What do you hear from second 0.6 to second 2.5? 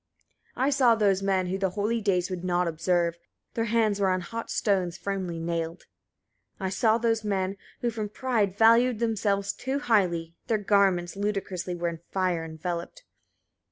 I saw those men who the holy days would